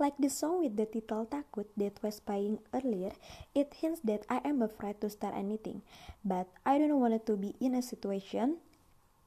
Like 0.00 0.16
the 0.16 0.32
song 0.32 0.64
with 0.64 0.80
the 0.80 0.88
title 0.88 1.28
Takut 1.28 1.68
that 1.76 2.00
was 2.00 2.24
playing 2.24 2.64
earlier, 2.72 3.12
it 3.52 3.76
hints 3.84 4.00
that 4.08 4.24
I 4.32 4.40
am 4.48 4.64
afraid 4.64 4.96
to 5.04 5.12
start 5.12 5.36
anything, 5.36 5.84
but 6.24 6.48
I 6.64 6.80
don't 6.80 6.96
want 6.96 7.20
to 7.28 7.36
be 7.36 7.52
in 7.60 7.76
a 7.76 7.84
situation 7.84 8.64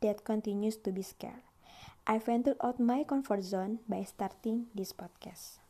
that 0.01 0.25
continues 0.25 0.73
to 0.81 0.89
be 0.89 1.05
scared. 1.05 1.45
I 2.09 2.17
ventured 2.17 2.57
out 2.57 2.81
my 2.81 3.05
comfort 3.05 3.45
zone 3.45 3.85
by 3.85 4.01
starting 4.01 4.73
this 4.73 4.97
podcast. 4.97 5.61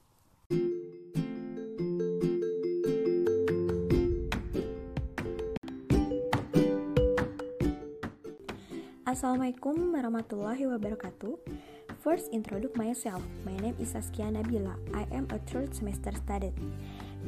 Assalamualaikum 9.03 9.91
warahmatullahi 9.91 10.63
wabarakatuh. 10.63 11.72
First, 12.03 12.35
introduce 12.35 12.75
myself. 12.75 13.23
My 13.47 13.55
name 13.63 13.79
is 13.79 13.95
Saskia 13.95 14.27
Nabila. 14.27 14.75
I 14.91 15.07
am 15.15 15.23
a 15.31 15.39
third 15.47 15.71
semester 15.71 16.11
student. 16.11 16.51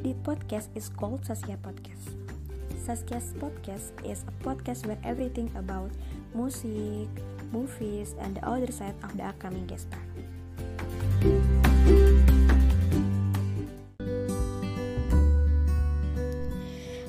The 0.04 0.12
podcast 0.20 0.68
is 0.76 0.92
called 0.92 1.24
Saskia 1.24 1.56
Podcast. 1.64 2.12
Saskia's 2.84 3.32
Podcast 3.40 3.96
is 4.04 4.28
a 4.28 4.34
podcast 4.44 4.84
where 4.84 5.00
everything 5.00 5.48
about 5.56 5.88
music, 6.36 7.08
movies, 7.56 8.12
and 8.20 8.36
the 8.36 8.44
other 8.44 8.68
side 8.68 8.92
of 9.00 9.16
the 9.16 9.24
upcoming 9.24 9.64
guest 9.64 9.88
star. 9.88 10.04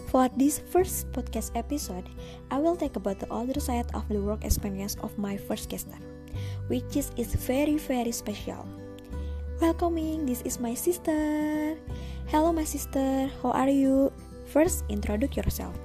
For 0.07 0.31
this 0.39 0.63
first 0.71 1.11
podcast 1.11 1.51
episode, 1.51 2.07
I 2.47 2.63
will 2.63 2.79
talk 2.79 2.95
about 2.95 3.19
the 3.19 3.27
other 3.27 3.59
side 3.59 3.91
of 3.91 4.07
the 4.07 4.23
work 4.23 4.47
experience 4.47 4.95
of 5.03 5.11
my 5.19 5.35
first 5.35 5.67
guest 5.67 5.91
star, 5.91 5.99
which 6.67 6.95
is, 6.95 7.11
is 7.17 7.35
very 7.35 7.77
very 7.77 8.11
special. 8.11 8.65
Welcoming, 9.61 10.25
this 10.25 10.41
is 10.43 10.59
my 10.59 10.73
sister. 10.73 11.75
Hello 12.27 12.53
my 12.53 12.63
sister, 12.63 13.29
how 13.41 13.51
are 13.51 13.69
you? 13.69 14.11
First, 14.47 14.85
introduce 14.89 15.35
yourself. 15.35 15.75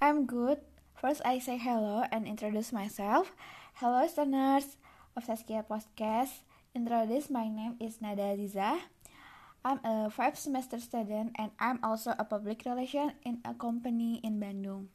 I'm 0.00 0.26
good. 0.26 0.60
First, 0.94 1.22
I 1.24 1.38
say 1.38 1.58
hello 1.58 2.04
and 2.12 2.26
introduce 2.26 2.72
myself. 2.72 3.32
Hello, 3.80 4.00
listeners 4.00 4.76
of 5.16 5.24
Saskia 5.24 5.64
Podcast. 5.64 6.44
Introduce, 6.74 7.28
my 7.28 7.48
name 7.48 7.76
is 7.80 8.00
Nada 8.00 8.36
Aziza. 8.36 8.80
I'm 9.66 9.80
a 9.82 10.08
five 10.08 10.38
semester 10.38 10.78
student 10.78 11.34
and 11.36 11.50
I'm 11.58 11.80
also 11.82 12.14
a 12.14 12.24
public 12.24 12.62
relation 12.64 13.12
in 13.24 13.42
a 13.44 13.52
company 13.52 14.20
in 14.22 14.38
Bandung. 14.38 14.88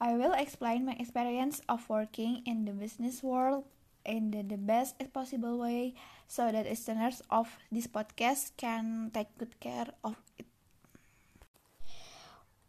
I 0.00 0.14
will 0.14 0.32
explain 0.32 0.86
my 0.86 0.96
experience 0.96 1.60
of 1.68 1.84
working 1.90 2.40
in 2.46 2.64
the 2.64 2.72
business 2.72 3.22
world 3.22 3.68
in 4.08 4.32
the, 4.32 4.40
the 4.40 4.56
best 4.56 4.96
possible 5.12 5.60
way 5.60 5.92
so 6.26 6.48
that 6.50 6.64
listeners 6.64 7.20
of 7.28 7.52
this 7.70 7.86
podcast 7.86 8.56
can 8.56 9.12
take 9.12 9.28
good 9.36 9.60
care 9.60 9.92
of 10.02 10.16
it. 10.40 10.48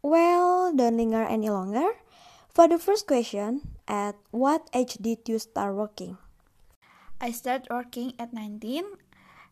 Well, 0.02 0.72
don't 0.76 0.96
linger 0.96 1.24
any 1.24 1.48
longer. 1.48 1.96
For 2.52 2.68
the 2.68 2.78
first 2.78 3.06
question, 3.06 3.80
at 3.88 4.16
what 4.30 4.68
age 4.76 5.00
did 5.00 5.24
you 5.24 5.40
start 5.40 5.74
working? 5.74 6.18
I 7.20 7.32
started 7.32 7.68
working 7.72 8.12
at 8.18 8.32
19 8.32 8.84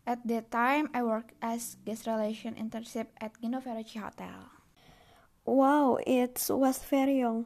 at 0.09 0.25
that 0.25 0.49
time, 0.49 0.89
I 0.93 1.03
worked 1.03 1.37
as 1.37 1.77
guest 1.85 2.07
relation 2.07 2.57
internship 2.57 3.13
at 3.21 3.37
Ginoveraci 3.37 4.01
Hotel. 4.01 4.49
Wow, 5.45 6.01
it 6.01 6.33
was 6.49 6.81
very 6.81 7.19
young. 7.19 7.45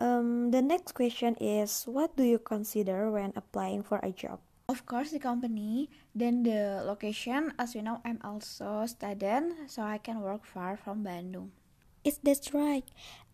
Um, 0.00 0.50
the 0.50 0.62
next 0.62 0.94
question 0.94 1.34
is, 1.40 1.84
what 1.84 2.16
do 2.16 2.22
you 2.22 2.38
consider 2.38 3.10
when 3.10 3.32
applying 3.34 3.82
for 3.82 3.98
a 4.02 4.10
job? 4.10 4.38
Of 4.68 4.86
course, 4.86 5.10
the 5.10 5.18
company, 5.18 5.90
then 6.14 6.42
the 6.42 6.84
location. 6.84 7.52
As 7.58 7.74
you 7.74 7.82
know, 7.82 8.00
I'm 8.04 8.20
also 8.22 8.86
student, 8.86 9.70
so 9.70 9.82
I 9.82 9.98
can 9.98 10.20
work 10.20 10.44
far 10.44 10.76
from 10.76 11.02
Bandung. 11.02 11.50
Is 12.04 12.18
that 12.22 12.52
right? 12.52 12.84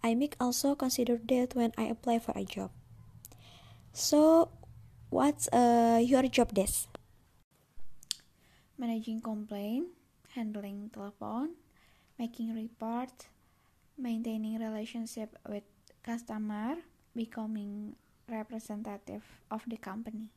I 0.02 0.14
make 0.14 0.36
also 0.40 0.74
consider 0.74 1.20
that 1.28 1.54
when 1.54 1.72
I 1.76 1.90
apply 1.90 2.20
for 2.20 2.32
a 2.34 2.44
job. 2.44 2.70
So, 3.92 4.48
what's 5.10 5.48
uh, 5.52 6.00
your 6.00 6.22
job 6.30 6.54
desk? 6.54 6.88
managing 8.78 9.20
complaint, 9.20 9.86
handling 10.34 10.90
telephone, 10.90 11.54
making 12.18 12.54
report, 12.54 13.10
maintaining 13.98 14.58
relationship 14.58 15.36
with 15.48 15.62
customer, 16.04 16.76
becoming 17.16 17.96
representative 18.28 19.24
of 19.50 19.64
the 19.66 19.76
company. 19.76 20.28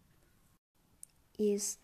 Is 1.38 1.78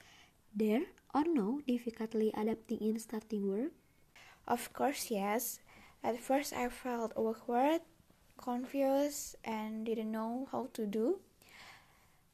there 0.56 0.88
or 1.14 1.28
no 1.28 1.62
difficulty 1.68 2.32
adapting 2.34 2.80
in 2.80 2.98
starting 2.98 3.44
work? 3.44 3.72
Of 4.48 4.72
course, 4.74 5.12
yes. 5.12 5.60
At 6.04 6.20
first, 6.20 6.54
I 6.54 6.70
felt 6.70 7.14
awkward, 7.16 7.82
confused, 8.38 9.36
and 9.44 9.86
didn't 9.86 10.12
know 10.12 10.48
how 10.52 10.68
to 10.74 10.88
do. 10.88 11.20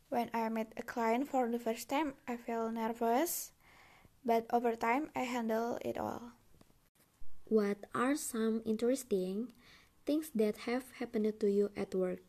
When 0.10 0.30
I 0.34 0.50
met 0.50 0.74
a 0.78 0.84
client 0.84 1.28
for 1.28 1.50
the 1.50 1.60
first 1.60 1.90
time, 1.90 2.14
I 2.28 2.38
felt 2.38 2.74
nervous 2.74 3.52
but 4.26 4.46
over 4.52 4.76
time 4.76 5.10
I 5.16 5.24
handle 5.24 5.78
it 5.82 5.98
all. 5.98 6.38
What 7.46 7.78
are 7.96 8.16
some 8.16 8.62
interesting 8.66 9.54
things 10.10 10.34
that 10.34 10.66
have 10.66 10.90
happened 10.98 11.30
to 11.38 11.46
you 11.46 11.70
at 11.78 11.94
work? 11.94 12.26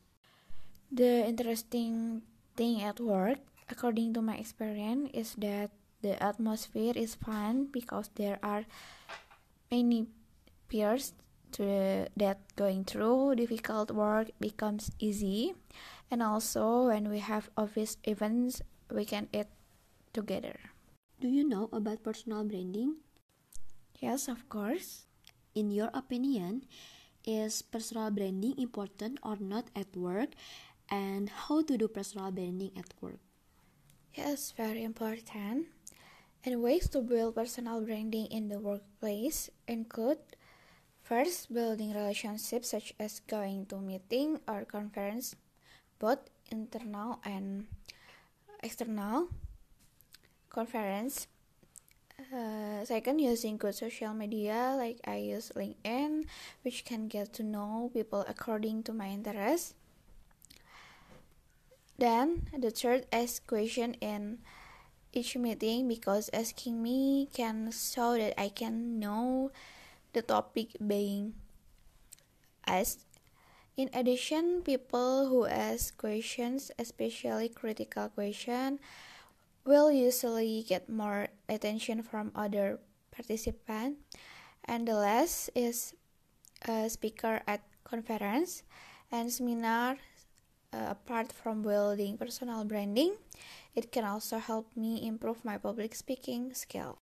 The 0.92 1.24
interesting 1.24 2.20
thing 2.60 2.84
at 2.84 3.00
work, 3.00 3.40
according 3.72 4.12
to 4.14 4.20
my 4.20 4.36
experience, 4.36 5.08
is 5.16 5.32
that 5.40 5.72
the 6.04 6.20
atmosphere 6.20 6.92
is 6.92 7.16
fun 7.16 7.72
because 7.72 8.12
there 8.20 8.36
are 8.44 8.68
many 9.72 10.12
peers 10.68 11.16
to 11.56 11.64
the, 11.64 12.08
that 12.20 12.44
going 12.54 12.84
through 12.84 13.40
difficult 13.40 13.90
work 13.90 14.28
becomes 14.38 14.92
easy 15.00 15.56
and 16.10 16.22
also 16.22 16.92
when 16.92 17.08
we 17.08 17.18
have 17.18 17.48
office 17.56 17.96
events 18.04 18.62
we 18.92 19.04
can 19.04 19.26
eat 19.34 19.50
together 20.12 20.54
do 21.20 21.28
you 21.28 21.44
know 21.44 21.68
about 21.68 22.00
personal 22.02 22.48
branding? 22.48 22.96
Yes, 24.00 24.24
of 24.26 24.48
course. 24.48 25.04
In 25.54 25.68
your 25.68 25.92
opinion, 25.92 26.64
is 27.24 27.62
personal 27.62 28.10
branding 28.10 28.54
important 28.58 29.18
or 29.22 29.36
not 29.36 29.68
at 29.76 29.96
work? 29.96 30.30
And 30.90 31.28
how 31.30 31.62
to 31.62 31.76
do 31.78 31.88
personal 31.88 32.30
branding 32.32 32.72
at 32.76 32.92
work? 33.00 33.20
Yes, 34.14 34.52
very 34.56 34.82
important. 34.82 35.66
And 36.44 36.62
ways 36.62 36.88
to 36.90 37.00
build 37.00 37.36
personal 37.36 37.80
branding 37.82 38.26
in 38.26 38.48
the 38.48 38.58
workplace 38.58 39.50
include 39.68 40.18
first 41.02 41.52
building 41.52 41.92
relationships 41.92 42.70
such 42.70 42.94
as 42.98 43.20
going 43.20 43.66
to 43.66 43.76
meeting 43.78 44.40
or 44.48 44.64
conference, 44.64 45.36
both 45.98 46.18
internal 46.50 47.20
and 47.24 47.66
external 48.62 49.28
conference. 50.48 51.26
Uh, 52.30 52.84
second, 52.84 53.18
using 53.18 53.58
good 53.58 53.74
social 53.74 54.14
media 54.14 54.78
like 54.78 55.02
I 55.02 55.16
use 55.18 55.50
LinkedIn, 55.58 56.30
which 56.62 56.84
can 56.84 57.08
get 57.08 57.34
to 57.34 57.42
know 57.42 57.90
people 57.92 58.24
according 58.28 58.84
to 58.86 58.92
my 58.92 59.10
interests. 59.10 59.74
Then 61.98 62.46
the 62.56 62.70
third 62.70 63.10
ask 63.10 63.42
question 63.46 63.98
in 63.98 64.38
each 65.12 65.34
meeting 65.36 65.88
because 65.88 66.30
asking 66.32 66.80
me 66.80 67.28
can 67.34 67.74
show 67.74 68.14
that 68.14 68.38
I 68.40 68.48
can 68.48 69.00
know 69.00 69.50
the 70.14 70.22
topic 70.22 70.78
being 70.78 71.34
asked. 72.64 73.02
In 73.76 73.90
addition, 73.92 74.62
people 74.62 75.26
who 75.26 75.46
ask 75.46 75.98
questions, 75.98 76.70
especially 76.78 77.48
critical 77.48 78.08
questions, 78.08 78.78
will 79.64 79.92
usually 79.92 80.64
get 80.66 80.88
more 80.88 81.28
attention 81.48 82.02
from 82.02 82.32
other 82.34 82.80
participants. 83.10 84.00
And 84.64 84.86
the 84.86 84.94
last 84.94 85.50
is 85.54 85.94
a 86.66 86.88
speaker 86.88 87.40
at 87.46 87.62
conference 87.84 88.62
and 89.10 89.32
seminar. 89.32 89.96
Uh, 90.70 90.94
apart 90.94 91.32
from 91.32 91.66
building 91.66 92.14
personal 92.16 92.62
branding, 92.62 93.18
it 93.74 93.90
can 93.90 94.04
also 94.04 94.38
help 94.38 94.70
me 94.76 95.02
improve 95.02 95.44
my 95.44 95.58
public 95.58 95.96
speaking 95.96 96.54
skill. 96.54 96.94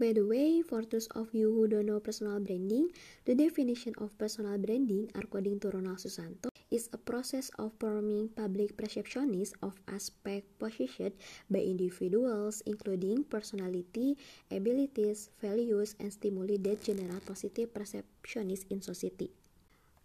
By 0.00 0.14
the 0.16 0.24
way, 0.24 0.62
for 0.62 0.80
those 0.80 1.08
of 1.12 1.34
you 1.34 1.52
who 1.52 1.68
don't 1.68 1.84
know 1.84 2.00
personal 2.00 2.40
branding, 2.40 2.88
the 3.26 3.34
definition 3.34 3.92
of 3.98 4.16
personal 4.16 4.56
branding 4.56 5.12
according 5.14 5.60
to 5.60 5.68
Ronald 5.68 5.98
Susanto 5.98 6.48
is 6.70 6.88
a 6.92 7.00
process 7.00 7.50
of 7.58 7.72
forming 7.80 8.28
public 8.36 8.76
perceptions 8.76 9.52
of 9.62 9.80
aspect 9.88 10.46
possessed 10.58 11.16
by 11.50 11.60
individuals, 11.60 12.62
including 12.66 13.24
personality, 13.24 14.16
abilities, 14.50 15.30
values, 15.40 15.96
and 16.00 16.12
stimuli 16.12 16.56
that 16.60 16.82
generate 16.84 17.24
positive 17.24 17.72
perceptions 17.72 18.64
in 18.70 18.82
society. 18.82 19.30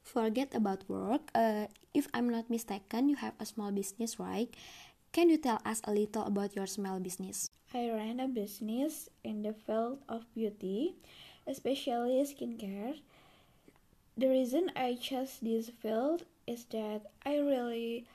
Forget 0.03 0.51
about 0.55 0.83
work. 0.87 1.31
Uh, 1.35 1.67
if 1.93 2.07
I'm 2.13 2.27
not 2.27 2.49
mistaken, 2.49 3.07
you 3.07 3.15
have 3.15 3.33
a 3.39 3.45
small 3.45 3.71
business, 3.71 4.19
right? 4.19 4.51
Can 5.13 5.29
you 5.29 5.37
tell 5.37 5.61
us 5.63 5.79
a 5.85 5.93
little 5.93 6.25
about 6.25 6.55
your 6.55 6.67
small 6.67 6.99
business? 6.99 7.51
I 7.73 7.89
ran 7.89 8.19
a 8.19 8.27
business 8.27 9.09
in 9.23 9.43
the 9.43 9.53
field 9.53 9.99
of 10.09 10.25
beauty, 10.33 10.95
especially 11.47 12.25
skincare. 12.25 12.99
The 14.17 14.27
reason 14.27 14.71
I 14.75 14.93
chose 14.95 15.37
this 15.41 15.69
field 15.69 16.25
is 16.47 16.65
that 16.71 17.11
I 17.25 17.37
really 17.37 18.05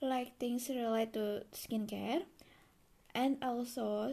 like 0.00 0.36
things 0.38 0.68
related 0.68 1.14
to 1.14 1.24
skincare, 1.52 2.22
and 3.14 3.38
also 3.42 4.12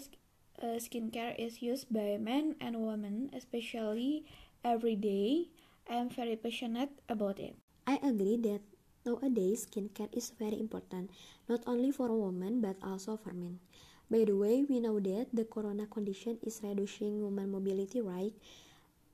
uh, 0.62 0.78
skincare 0.80 1.36
is 1.38 1.62
used 1.62 1.92
by 1.92 2.18
men 2.18 2.56
and 2.62 2.82
women, 2.86 3.30
especially 3.34 4.26
every 4.64 4.96
day. 4.96 5.50
I 5.90 5.96
am 5.96 6.10
very 6.10 6.36
passionate 6.36 6.92
about 7.10 7.40
it. 7.40 7.56
I 7.88 8.00
agree 8.04 8.38
that 8.48 8.62
nowadays 9.06 9.66
skincare 9.68 10.10
is 10.16 10.32
very 10.38 10.60
important, 10.60 11.12
not 11.50 11.62
only 11.68 11.92
for 11.92 12.08
women 12.14 12.62
but 12.62 12.78
also 12.84 13.18
for 13.18 13.34
men. 13.34 13.60
By 14.10 14.26
the 14.26 14.36
way, 14.36 14.64
we 14.68 14.80
know 14.80 15.00
that 15.00 15.28
the 15.34 15.46
corona 15.46 15.88
condition 15.88 16.38
is 16.44 16.62
reducing 16.64 17.24
women 17.24 17.52
mobility, 17.52 18.02
right? 18.02 18.34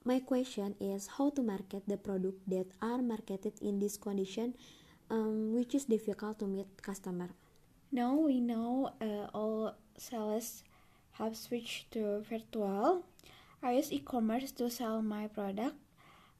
My 0.08 0.24
question 0.24 0.72
is 0.80 1.20
how 1.20 1.32
to 1.36 1.44
market 1.44 1.84
the 1.84 1.98
product 1.98 2.40
that 2.48 2.72
are 2.82 3.04
marketed 3.04 3.60
in 3.60 3.78
this 3.84 3.98
condition, 3.98 4.56
um, 5.12 5.52
which 5.54 5.76
is 5.76 5.84
difficult 5.84 6.40
to 6.40 6.48
meet 6.48 6.82
customer. 6.82 7.28
Now 7.92 8.16
we 8.16 8.40
know 8.40 8.96
uh, 9.04 9.28
all 9.36 9.76
sales 9.98 10.64
have 11.20 11.36
switched 11.36 11.92
to 11.92 12.24
virtual. 12.24 13.04
I 13.62 13.74
use 13.74 13.92
e-commerce 13.92 14.54
to 14.64 14.70
sell 14.72 15.02
my 15.02 15.28
product. 15.28 15.76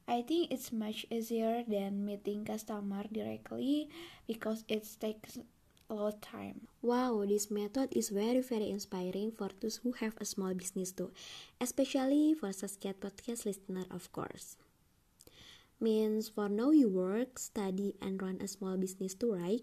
I 0.08 0.22
think 0.22 0.50
it's 0.50 0.72
much 0.72 1.04
easier 1.10 1.62
than 1.68 2.06
meeting 2.06 2.46
customer 2.46 3.04
directly 3.12 3.90
because 4.26 4.64
it 4.66 4.88
takes 4.98 5.36
a 5.90 5.94
lot 5.94 6.20
time. 6.22 6.66
Wow, 6.82 7.24
this 7.26 7.50
method 7.50 7.88
is 7.92 8.08
very 8.10 8.40
very 8.40 8.70
inspiring 8.70 9.32
for 9.32 9.50
those 9.60 9.76
who 9.82 9.92
have 9.92 10.14
a 10.20 10.24
small 10.24 10.54
business 10.54 10.92
too, 10.92 11.10
especially 11.60 12.34
for 12.34 12.52
Saskia 12.52 12.94
podcast 12.94 13.46
listener 13.46 13.84
of 13.90 14.10
course. 14.12 14.56
Means 15.80 16.28
for 16.28 16.48
now 16.48 16.70
you 16.70 16.88
work, 16.88 17.38
study 17.38 17.94
and 18.02 18.20
run 18.20 18.38
a 18.40 18.48
small 18.48 18.76
business 18.76 19.14
too, 19.14 19.34
right? 19.34 19.62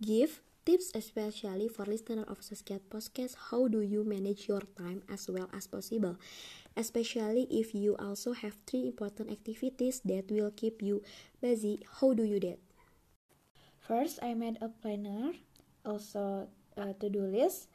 Give 0.00 0.40
tips 0.64 0.92
especially 0.94 1.68
for 1.68 1.84
listener 1.86 2.24
of 2.28 2.42
Saskia 2.42 2.78
podcast 2.90 3.34
how 3.50 3.68
do 3.68 3.80
you 3.80 4.04
manage 4.04 4.48
your 4.48 4.60
time 4.76 5.00
as 5.08 5.24
well 5.26 5.48
as 5.56 5.66
possible 5.66 6.16
especially 6.76 7.48
if 7.48 7.74
you 7.74 7.96
also 7.96 8.34
have 8.34 8.52
three 8.66 8.84
important 8.84 9.32
activities 9.32 10.02
that 10.04 10.28
will 10.30 10.50
keep 10.52 10.82
you 10.82 11.00
busy 11.40 11.80
how 12.00 12.12
do 12.12 12.22
you 12.22 12.38
do 12.38 12.52
that 12.52 12.60
First, 13.80 14.18
I 14.22 14.34
made 14.34 14.58
a 14.60 14.68
planner 14.68 15.32
also 15.88 16.48
a 16.76 16.92
to-do 16.92 17.24
list 17.24 17.72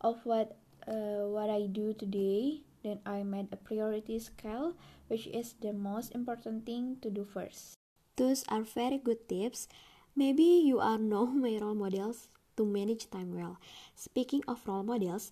of 0.00 0.24
what 0.24 0.56
uh, 0.88 1.28
what 1.28 1.52
I 1.52 1.68
do 1.68 1.92
today. 1.92 2.64
Then 2.82 2.98
I 3.06 3.22
made 3.22 3.46
a 3.52 3.60
priority 3.60 4.18
scale, 4.18 4.74
which 5.06 5.28
is 5.28 5.54
the 5.60 5.72
most 5.72 6.16
important 6.16 6.66
thing 6.66 6.98
to 7.04 7.10
do 7.10 7.22
first. 7.22 7.78
Those 8.16 8.42
are 8.48 8.66
very 8.66 8.98
good 8.98 9.28
tips. 9.28 9.68
Maybe 10.16 10.42
you 10.42 10.80
are 10.80 10.98
now 11.14 11.26
my 11.26 11.58
role 11.60 11.78
models 11.78 12.26
to 12.56 12.66
manage 12.66 13.08
time 13.10 13.36
well. 13.36 13.60
Speaking 13.94 14.42
of 14.48 14.66
role 14.66 14.82
models, 14.82 15.30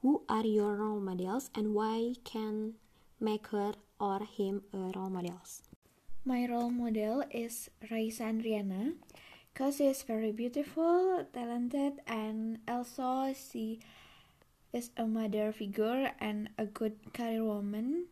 who 0.00 0.22
are 0.28 0.44
your 0.46 0.76
role 0.76 1.00
models 1.00 1.50
and 1.54 1.74
why 1.74 2.14
can 2.24 2.74
make 3.20 3.48
her 3.48 3.74
or 4.00 4.20
him 4.24 4.62
a 4.72 4.92
role 4.96 5.10
models? 5.10 5.62
My 6.24 6.48
role 6.48 6.70
model 6.70 7.22
is 7.30 7.70
Raisa 7.90 8.24
Andriana 8.24 8.94
because 9.56 9.80
she 9.80 9.88
is 9.88 10.04
very 10.04 10.36
beautiful, 10.36 11.24
talented, 11.32 12.04
and 12.04 12.60
also 12.68 13.32
she 13.32 13.80
is 14.68 14.92
a 15.00 15.06
mother 15.08 15.48
figure 15.48 16.12
and 16.20 16.52
a 16.60 16.66
good 16.68 16.92
career 17.16 17.40
woman, 17.40 18.04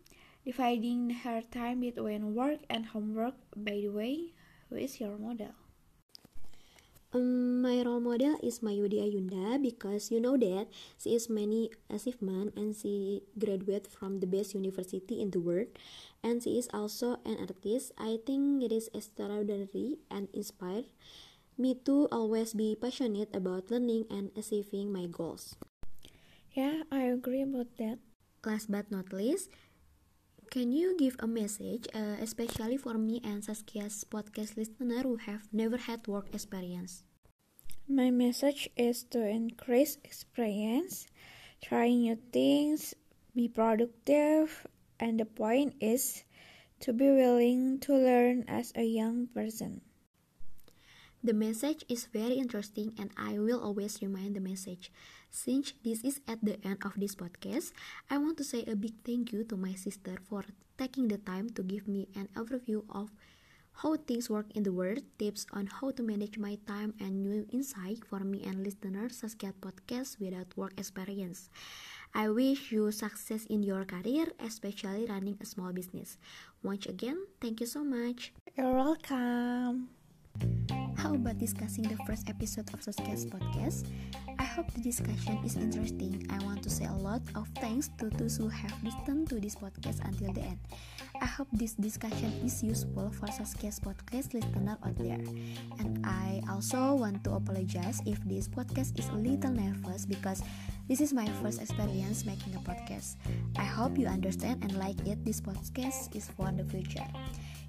dividing 0.49 1.11
her 1.21 1.45
time 1.53 1.85
between 1.85 2.33
work 2.33 2.65
and 2.71 2.97
homework. 2.97 3.37
By 3.53 3.85
the 3.85 3.93
way, 3.93 4.33
who 4.71 4.77
is 4.81 4.97
your 4.99 5.21
model? 5.21 5.53
Um, 7.13 7.61
my 7.61 7.85
role 7.85 8.01
model 8.01 8.41
is 8.43 8.63
Maudy 8.63 9.05
Ayunda 9.05 9.61
because 9.61 10.11
you 10.11 10.25
know 10.25 10.41
that 10.41 10.67
she 10.97 11.15
is 11.15 11.29
many 11.29 11.71
achievement 11.93 12.57
and 12.57 12.75
she 12.75 13.21
graduated 13.39 13.93
from 13.93 14.19
the 14.19 14.27
best 14.27 14.55
university 14.55 15.21
in 15.21 15.31
the 15.31 15.39
world 15.39 15.69
and 16.25 16.43
she 16.43 16.59
is 16.59 16.69
also 16.73 17.21
an 17.29 17.37
artist. 17.39 17.93
I 18.01 18.19
think 18.25 18.65
it 18.65 18.73
is 18.73 18.89
extraordinary 18.97 20.01
and 20.11 20.27
inspired 20.33 20.89
me 21.59 21.75
to 21.87 22.09
always 22.11 22.55
be 22.55 22.77
passionate 22.77 23.35
about 23.35 23.71
learning 23.71 24.07
and 24.11 24.31
achieving 24.37 24.93
my 24.93 25.07
goals. 25.07 25.57
Yeah, 26.53 26.83
I 26.91 27.03
agree 27.11 27.43
about 27.43 27.77
that. 27.79 27.99
Last 28.45 28.71
but 28.71 28.91
not 28.91 29.13
least, 29.13 29.51
can 30.51 30.71
you 30.71 30.97
give 30.97 31.17
a 31.19 31.27
message, 31.27 31.89
uh, 31.95 32.17
especially 32.21 32.77
for 32.77 32.95
me 32.95 33.21
and 33.25 33.43
Saskia's 33.43 34.05
podcast 34.05 34.57
listener 34.57 35.03
who 35.03 35.17
have 35.17 35.49
never 35.53 35.77
had 35.77 36.07
work 36.07 36.33
experience? 36.33 37.03
My 37.89 38.11
message 38.11 38.71
is 38.77 39.05
to 39.11 39.27
increase 39.27 39.99
experience, 40.05 41.07
try 41.61 41.89
new 41.91 42.17
things, 42.33 42.95
be 43.35 43.49
productive, 43.49 44.67
and 45.01 45.19
the 45.19 45.27
point 45.27 45.75
is 45.81 46.25
to 46.81 46.93
be 46.93 47.11
willing 47.11 47.81
to 47.81 47.97
learn 47.97 48.45
as 48.47 48.73
a 48.77 48.85
young 48.85 49.27
person. 49.29 49.81
The 51.25 51.33
message 51.33 51.89
is 51.89 52.05
very 52.05 52.37
interesting 52.37 52.93
and 53.01 53.09
I 53.17 53.41
will 53.41 53.65
always 53.65 53.97
remind 54.05 54.37
the 54.37 54.45
message. 54.45 54.93
Since 55.33 55.73
this 55.81 56.05
is 56.05 56.21
at 56.29 56.45
the 56.45 56.61
end 56.61 56.85
of 56.85 57.01
this 57.01 57.17
podcast, 57.17 57.73
I 58.13 58.21
want 58.21 58.37
to 58.37 58.45
say 58.45 58.61
a 58.69 58.77
big 58.77 58.93
thank 59.09 59.33
you 59.33 59.41
to 59.49 59.57
my 59.57 59.73
sister 59.73 60.21
for 60.29 60.45
taking 60.77 61.09
the 61.09 61.17
time 61.17 61.49
to 61.57 61.65
give 61.65 61.89
me 61.89 62.13
an 62.13 62.29
overview 62.37 62.85
of 62.93 63.09
how 63.81 63.97
things 63.97 64.29
work 64.29 64.53
in 64.53 64.69
the 64.69 64.77
world, 64.77 65.01
tips 65.19 65.47
on 65.57 65.65
how 65.67 65.97
to 65.97 66.05
manage 66.05 66.37
my 66.37 66.61
time, 66.69 66.93
and 67.01 67.25
new 67.25 67.49
insight 67.49 68.05
for 68.05 68.21
me 68.21 68.45
and 68.45 68.61
listeners 68.61 69.25
Saskia 69.25 69.57
podcast 69.65 70.21
without 70.21 70.53
work 70.61 70.77
experience. 70.77 71.49
I 72.13 72.29
wish 72.29 72.69
you 72.69 72.93
success 72.93 73.49
in 73.49 73.65
your 73.65 73.89
career, 73.89 74.29
especially 74.45 75.09
running 75.09 75.41
a 75.41 75.49
small 75.49 75.73
business. 75.73 76.21
Once 76.63 76.85
again, 76.85 77.17
thank 77.41 77.65
you 77.65 77.67
so 77.67 77.81
much. 77.81 78.37
You're 78.53 78.77
welcome. 78.77 79.89
How 81.05 81.13
about 81.13 81.37
discussing 81.37 81.85
the 81.85 82.01
first 82.09 82.31
episode 82.33 82.73
of 82.73 82.81
Saskia's 82.81 83.29
podcast? 83.29 83.85
I 84.41 84.45
hope 84.57 84.73
the 84.73 84.81
discussion 84.81 85.37
is 85.45 85.53
interesting. 85.55 86.25
I 86.33 86.43
want 86.49 86.63
to 86.63 86.71
say 86.71 86.87
a 86.87 86.97
lot 86.97 87.21
of 87.37 87.45
thanks 87.61 87.93
to 88.01 88.09
those 88.09 88.39
who 88.41 88.49
have 88.49 88.73
listened 88.81 89.29
to 89.29 89.37
this 89.37 89.55
podcast 89.55 90.01
until 90.01 90.33
the 90.33 90.41
end. 90.41 90.59
I 91.21 91.27
hope 91.27 91.49
this 91.53 91.75
discussion 91.75 92.33
is 92.41 92.65
useful 92.65 93.13
for 93.13 93.29
Saskia's 93.29 93.77
podcast 93.85 94.33
listener 94.33 94.81
out 94.81 94.97
there. 94.97 95.21
And 95.77 96.01
I 96.09 96.41
also 96.49 96.95
want 96.95 97.23
to 97.25 97.37
apologize 97.37 98.01
if 98.07 98.17
this 98.25 98.49
podcast 98.49 98.99
is 98.99 99.13
a 99.13 99.21
little 99.21 99.53
nervous 99.53 100.07
because 100.09 100.41
this 100.89 101.03
is 101.03 101.13
my 101.13 101.29
first 101.45 101.61
experience 101.61 102.25
making 102.25 102.57
a 102.57 102.65
podcast. 102.65 103.21
I 103.61 103.69
hope 103.69 103.99
you 103.99 104.07
understand 104.07 104.65
and 104.65 104.73
like 104.81 105.05
it. 105.05 105.21
This 105.23 105.43
podcast 105.43 106.17
is 106.17 106.33
for 106.33 106.49
the 106.49 106.65
future. 106.65 107.05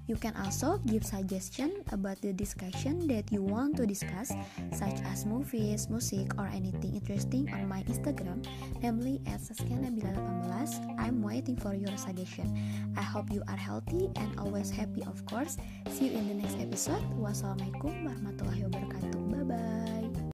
You 0.06 0.14
can 0.14 0.34
also 0.38 0.78
give 0.86 1.04
suggestion 1.04 1.82
about 1.90 2.22
the 2.22 2.32
discussion 2.32 3.06
that 3.10 3.30
you 3.34 3.42
want 3.42 3.76
to 3.76 3.86
discuss, 3.86 4.30
such 4.70 5.02
as 5.10 5.26
movies, 5.26 5.90
music, 5.90 6.30
or 6.38 6.46
anything 6.46 6.94
interesting 6.94 7.50
on 7.50 7.66
my 7.68 7.82
Instagram, 7.90 8.46
namely 8.82 9.20
at 9.26 9.42
saskianabila18. 9.42 10.96
I'm 10.98 11.22
waiting 11.22 11.56
for 11.58 11.74
your 11.74 11.94
suggestion. 11.98 12.54
I 12.96 13.02
hope 13.02 13.34
you 13.34 13.42
are 13.50 13.58
healthy 13.58 14.10
and 14.14 14.30
always 14.38 14.70
happy 14.70 15.02
of 15.02 15.26
course. 15.26 15.58
See 15.90 16.08
you 16.08 16.18
in 16.18 16.28
the 16.30 16.38
next 16.38 16.58
episode. 16.62 17.02
Wassalamualaikum 17.18 18.06
warahmatullahi 18.06 18.62
wabarakatuh. 18.70 19.75